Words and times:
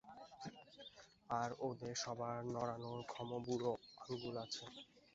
আর 1.31 1.49
ওদের 1.61 1.93
সবার 2.03 2.37
নড়ানোর 2.53 2.99
ক্ষম 3.11 3.29
বুড়ো 3.45 3.73
আঙুল 4.03 4.35
আছে। 4.43 4.63